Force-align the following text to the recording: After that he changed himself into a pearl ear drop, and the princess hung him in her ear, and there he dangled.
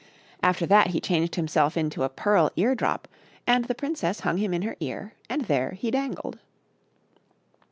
After 0.41 0.65
that 0.65 0.87
he 0.87 0.99
changed 0.99 1.35
himself 1.35 1.77
into 1.77 2.01
a 2.01 2.09
pearl 2.09 2.49
ear 2.55 2.73
drop, 2.73 3.07
and 3.45 3.65
the 3.65 3.75
princess 3.75 4.21
hung 4.21 4.37
him 4.37 4.51
in 4.51 4.63
her 4.63 4.75
ear, 4.79 5.13
and 5.29 5.41
there 5.45 5.73
he 5.73 5.91
dangled. 5.91 6.39